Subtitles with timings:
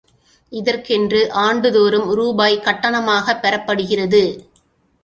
[0.51, 2.35] இதற்கென்று ஆண்டுதோறும் ரூ.
[2.59, 4.23] கட்டணமாகப் பெறப்படுகிறது.